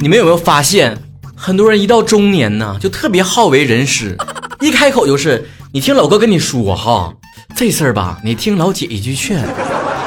[0.00, 0.98] 你们有没有发现，
[1.36, 4.16] 很多人一到中年呢，就特别好为人师，
[4.60, 7.14] 一开口就是你听老哥跟你说哈，
[7.54, 9.44] 这事儿吧，你听老姐一句劝，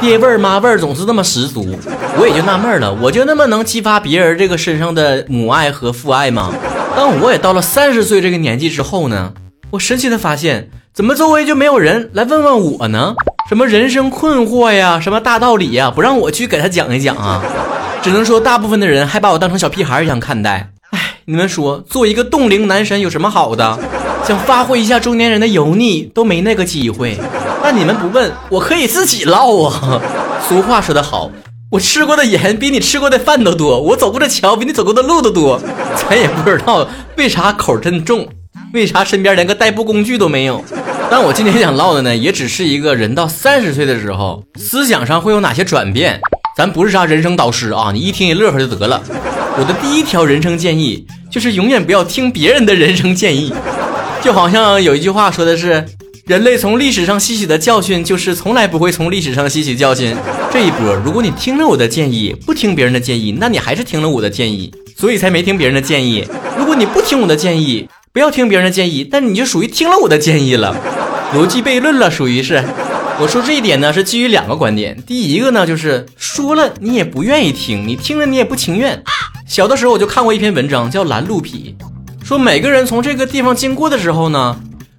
[0.00, 1.78] 爹味儿妈味儿总是那么十足。
[2.18, 6.52] 我也就纳闷了，我就那么能激发别人这个身上的母爱和父爱吗？
[6.96, 9.32] 当我也到了三十岁这个年纪之后呢，
[9.70, 13.14] 我神奇的发现，怎么周围就没有人来问问我呢？
[13.48, 17.42] 什么人生困惑呀，什么大道理呀，不让我去给他讲一讲啊？
[18.02, 20.70] 只能说，大部分的人还把我当成小屁孩一样看待。
[20.90, 23.78] 哎，你们说，做一个冻龄男神有什么好的？
[24.22, 27.16] 想发挥一下中年人的油腻都没那个机会。
[27.62, 29.98] 那你们不问，我可以自己唠啊。
[30.46, 31.30] 俗话说得好，
[31.70, 35.58] 我吃过的盐比你吃过的饭都多，我走过的桥比你走过的路都多。
[35.96, 36.86] 咱也不知道
[37.16, 38.28] 为啥口真重，
[38.74, 40.62] 为啥身边连个代步工具都没有。
[41.10, 46.20] 但我今天想唠的呢，也只是一个人到三十岁的时候，思想上会有哪些转变。
[46.54, 49.02] 咱不是啥人生导师啊，你一听一乐呵就得了。
[49.58, 53.52] 我的第一条人生建议就是永远不要听别人的人生建议，
[54.22, 55.84] 就好像有一句话说的是，
[56.26, 60.14] 人类从历史上吸取的教训就是从来不会从历史上吸取教训。
[60.52, 66.26] 这一波，如果你听了我的建议，不听别人的建议，那你还是听了我的建议，所以才没听别人的建议。
[66.58, 70.74] 如果你不听我的建议，不要听别人的建议，但你就属于听了我的建议了。
[71.34, 72.64] 逻辑悖论了，属于是。
[73.20, 74.96] 我说这一点呢，是基于两个观点。
[75.06, 79.02] 第一个呢，就是说了你也不愿意听，你听了你也不情愿。
[79.46, 81.74] 小的时候我就看过一篇文章，叫《拦路癖》，
[82.26, 84.58] 说每个人从这个地方经过的时候呢，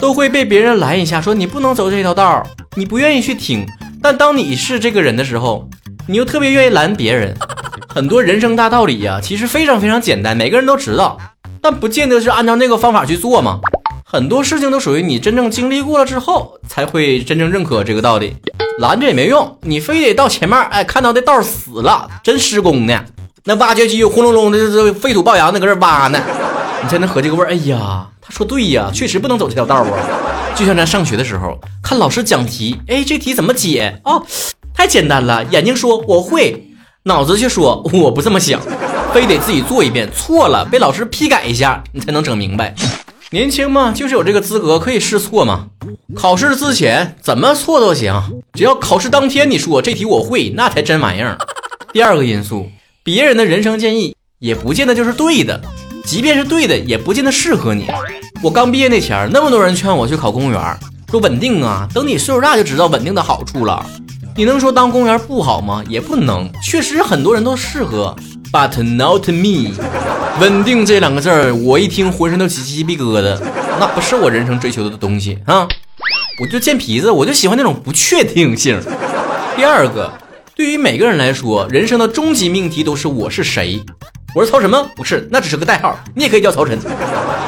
[0.00, 2.44] 都会被别人拦一下，说你不能走这条道
[2.76, 3.64] 你不愿意去听。
[4.02, 5.68] 但当你是这个人的时候，
[6.08, 7.36] 你又特别愿意拦别人。
[7.88, 11.18] 很多人生大道理呀，其实非常非常简单，每个人都知道，
[11.60, 13.60] 但不见得是按照那个方法去做嘛。
[14.04, 18.36] 很多事情都属于你真正经历过了之后，才会真正认可这个道理。
[18.78, 23.04] 拦着也没用，你非得到前面，哎，看到那道死了，真施工呢，
[23.44, 26.20] 那挖掘机轰隆隆的，这废土爆洋的搁这挖呢，
[26.82, 27.50] 你才能合这个味儿。
[27.50, 29.86] 哎呀，他说对呀，确实不能走这条道啊。
[30.56, 34.24] 就像咱上学的时候看老师讲题，哎，这题怎么解哦？
[34.74, 36.70] 太简单了，眼睛说我会，
[37.04, 38.60] 脑子却说我不这么想，
[39.10, 42.74] 非得自己做一遍，错了被老师批改一下， 你才能整明白。
[43.30, 45.66] 年轻嘛，就是有这个资格可以试错嘛。
[46.16, 51.38] 考试之前怎么错都行，只要考试当天你说这题我会，那才真玩意儿。
[51.92, 52.68] 第二个因素，
[53.04, 55.60] 别人的人生建议也不见得就是对的，
[56.04, 57.86] 即便是对的，也不见得适合你。
[58.42, 60.78] 我刚毕业那前儿，那么多人劝我去考公务员，
[61.10, 63.84] 说稳定啊，等你岁数大就知道稳定的好处了。
[64.36, 65.84] 你能说当公务员不好吗？
[65.88, 68.16] 也不能，确实很多人都适合。
[68.52, 69.72] But not me，
[70.40, 73.38] 稳定这两个字儿，我一听浑身都起鸡皮疙瘩，
[73.78, 75.68] 那不是我人生追求的东西啊！
[76.40, 78.80] 我就贱皮子，我就喜欢那种不确定性。
[79.56, 80.12] 第二个，
[80.56, 83.80] 对于每个人来说，人生的终极命题都是我是谁？
[84.34, 84.84] 我是曹什么？
[84.96, 86.76] 不是，那只是个代号，你也可以叫曹晨。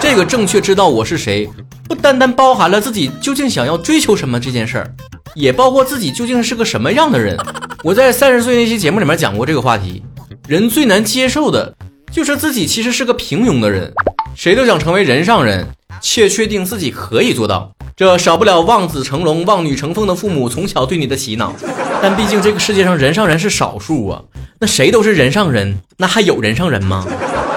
[0.01, 1.51] 这个正确知道我是谁，
[1.89, 4.95] 不单单包含了自己究竟想要追求什么这件事儿，
[5.35, 7.37] 也包括自己究竟是个什么样的人。
[7.83, 10.01] 我在三十岁那期节目里面讲过这个话题。
[10.49, 11.73] 人最难接受的
[12.11, 13.93] 就是自己其实是个平庸的人，
[14.35, 15.67] 谁都想成为人上人，
[16.01, 17.71] 且确定自己可以做到。
[17.97, 21.55] 这少不了望子成龙、望女成凤的父母从小对你的洗脑。
[22.03, 24.21] 但毕竟这个世界上人上人是少数啊，
[24.59, 27.07] 那谁都是人上人，那还有人上人吗？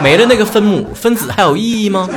[0.03, 2.07] 没了那个分母分子还有意义吗？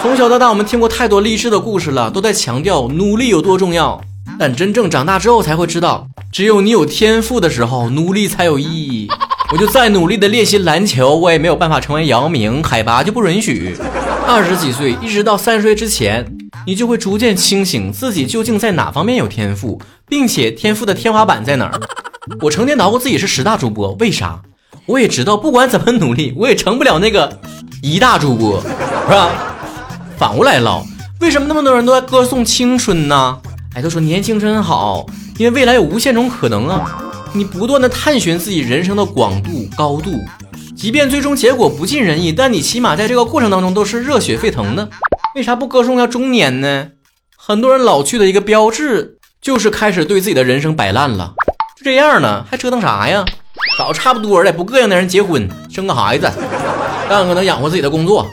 [0.00, 4.00] 从小到大我们听过太多励志的故事了，都在强调努力有多重要。
[4.38, 9.06] 但真正长大之后才会知道，只有你有天赋的时候，努力才有意义。
[9.54, 13.76] 我就再努力的练习篮球，我也没有办法成为姚明，海拔就不允许。
[14.26, 16.26] 二十几岁一直到三十岁之前，
[16.66, 21.80] 你就会逐渐清醒自己究竟在哪方面有天赋，并且天赋的天花板在哪儿。
[22.40, 24.42] 我成天捣鼓自己是十大主播，为啥？
[24.86, 27.38] 我也知道，不管怎么努力，我也成不了那个
[27.80, 29.30] 一大主播，是吧？
[30.18, 30.84] 反过来唠，
[31.20, 33.38] 为什么那么多人都在歌颂青春呢？
[33.76, 35.06] 哎，都说年轻真好，
[35.38, 36.98] 因为未来有无限种可能啊。
[37.36, 40.12] 你不断的探寻自己人生的广度高度，
[40.76, 44.88] 即便最终结果不尽人意，但你起码在这个过程当中都是热血沸腾的。
[45.34, 46.86] 为啥不歌颂下中年呢？
[47.36, 51.34] 很多人老去的一个标志就是开始对自己的人生摆烂了。
[51.76, 53.24] 就这样呢，还折腾啥呀？
[53.76, 56.30] 找差不多的不膈应的人结婚，生个孩子，
[57.08, 58.24] 干个能养活自己的工作。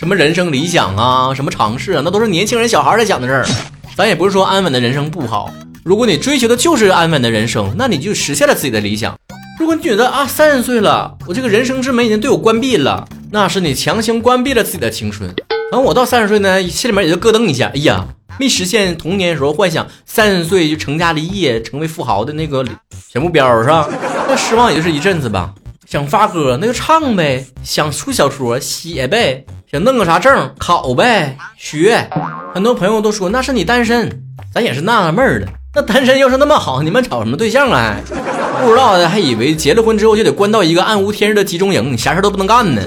[0.00, 3.46] 什么人生理想啊，什么尝试啊，那都是年轻人小孩在讲的事儿。
[3.94, 5.48] 咱也不是说安稳的人生不好。
[5.88, 9.16] 如果你追求的就是安稳的人生，那你就实现了自己的理想。
[9.58, 15.34] 如果你觉得啊，三十岁了，我这个人生之门已经对我关闭了，那是你强行关闭了自己的青春。
[15.72, 18.06] 等我到三十岁呢，心里面也就咯噔一下，哎呀，
[18.38, 22.72] 没实现童年时候幻想，三十岁就成家立业，成为富豪的那个小
[23.14, 23.88] 小目标是吧？
[24.28, 25.54] 那失望也就是一阵子吧。
[25.86, 29.42] 想发歌那就唱呗，想出小说写呗，
[29.72, 32.10] 想弄个啥证考呗学。
[32.52, 35.46] 很多朋友都说那是你单身，咱也是纳了闷儿了。
[35.78, 37.94] 那单身要是那么好，你们找什么对象啊？
[38.64, 42.82] 不知道的还以为结了婚之后就得关到一个暗无天日的集中营，你啥事都不能干呢。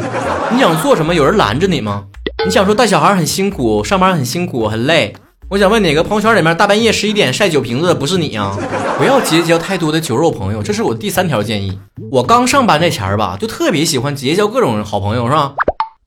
[0.51, 2.03] 你想做什么，有人拦着你吗？
[2.45, 5.15] 你想说带小孩很辛苦，上班很辛苦很累。
[5.47, 8.57] 我想问哪个朋友圈里面大半夜十一点晒酒瓶子的不是你啊？
[8.97, 11.79] 不要结交太多的酒肉朋友，这是我第三条建议。
[12.11, 15.53] 我刚上班那前儿吧，就特别喜欢结交各种好朋友，是吧？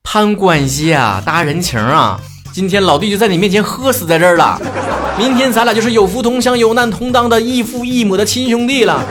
[0.03, 2.21] 攀关系啊，搭人情啊。
[2.53, 4.61] 今天老弟就在你面前喝死在这儿了，
[5.17, 9.01] 明天咱俩就是有福同享、有难同当的异父异母的亲兄弟了。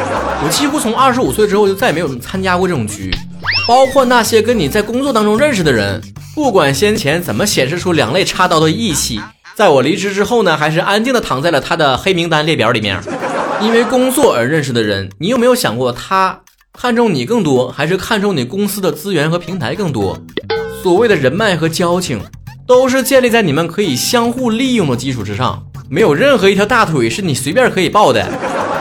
[0.45, 3.11] 我几乎从二十五岁之后就再也没有参加过这种局，
[3.67, 6.03] 包括那些跟你在工作当中认识的人，
[6.35, 9.19] 不管先前怎么显示出两肋插刀的义气。
[9.55, 13.01] 在我离职之后呢，还是安静的躺在了他的黑名单列表里面。
[13.63, 16.39] 因为工作而认识的人，你有没有想过，他
[16.79, 20.19] 看重你更多，还是看重你公司的资源和平台更多？
[20.83, 22.21] 所谓的人脉和交情，
[22.67, 25.65] 都是建立在你们可以相互利用的基础之上。
[25.89, 28.27] 没有任何一条大腿是你随便可以抱的。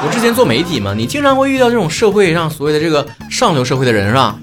[0.05, 4.37] 我之前做媒体嘛，你经常会遇到这种社会上所谓的这个上流社会的人，是吧？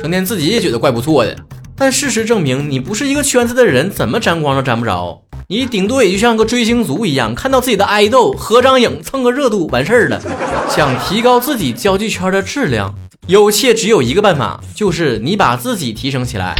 [0.00, 1.36] 成天自己也觉得怪不错的，
[1.76, 5.22] 但事实证明，你不是一个圈子的人，怎么沾光都沾不着。
[5.48, 10.20] 你顶多也就像个追星族一样，看到自己的爱豆合张影蹭个热度完事儿了。
[10.68, 12.92] 想提高自己交际圈的质量，
[13.28, 16.56] 有且只有一个办法，就是你把自己提升起来。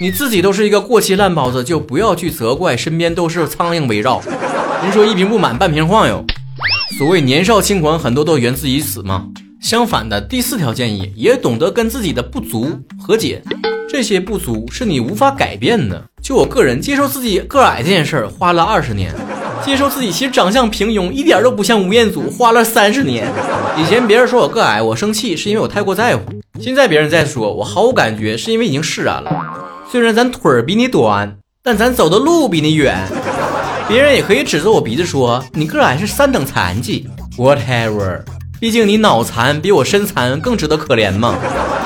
[0.00, 4.22] 你自己都是一个过期烂包子，就不要去责怪身边都是苍蝇围绕。
[4.82, 6.24] 人说一瓶不满半瓶晃悠，
[6.98, 9.28] 所谓年少轻狂，很多都源自于此嘛。
[9.60, 12.68] 相反的，第四条建议，也懂得跟自己的不足
[13.00, 13.40] 和解。
[13.88, 16.02] 这些不足是你无法改变的。
[16.20, 19.12] 就我个人接受自己个矮这件事儿，花了二十年；
[19.64, 23.30] 接受自己其实长相平庸，一点都不像吴彦祖，花了三十年。
[23.76, 26.22] 以前别人说我个矮，我生气是因为我太过在乎；
[26.60, 29.30] 现在别人再说我毫无感觉，是因为已经释然了。
[29.90, 33.06] 虽然咱腿儿比你短，但咱走的路比你远。
[33.88, 38.20] 别人也可以指着我鼻子说你个矮是三等残疾，whatever。
[38.58, 41.34] 毕竟你脑残比我身残更值得可怜嘛。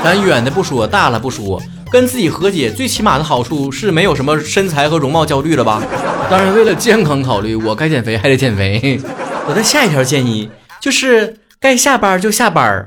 [0.05, 1.61] 咱远的不说，大了不说。
[1.91, 5.83] 跟自己和解，最起码的好处是没有什么身材和容貌焦虑了吧？
[6.29, 9.01] 当然，为了健康考虑，我该减肥还得减肥。
[9.49, 10.51] 我的下一条建议
[10.81, 12.85] 就是该下班就下班，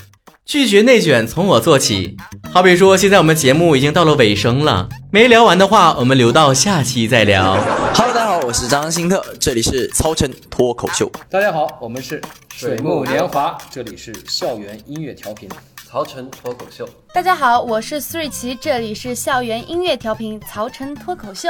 [0.49, 2.17] 拒绝内卷，从我做起。
[2.51, 7.53] 好比说，现在我们节目已经到了尾声了，没聊完的话，我们留到下期再聊。
[7.93, 11.07] Hello，大家好，我是张新特，这里是曹晨脱口秀。
[11.29, 12.19] 大家好，我们是
[12.51, 15.47] 水木年华，这里是校园音乐调频。
[15.87, 21.49] 曹晨脱口秀，大家好，我是苏瑞奇，这里是校园音乐调频曹晨脱口秀。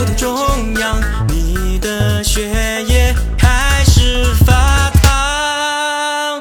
[0.00, 0.32] 我的中
[0.78, 2.48] 央，你的血
[2.84, 6.40] 液开始发烫，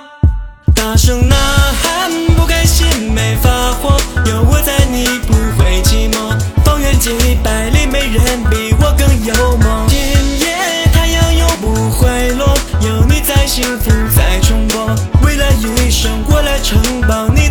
[0.75, 1.35] 大声呐
[1.81, 3.49] 喊，不开心没发
[3.81, 6.37] 火，有我在，你不会寂寞。
[6.63, 7.09] 方圆几
[7.43, 9.87] 百里，没人比我更有梦。
[9.87, 9.97] 今
[10.39, 14.85] 夜太阳永不会落，有你在，幸福在重播。
[15.23, 17.46] 为了余生，过来承包你。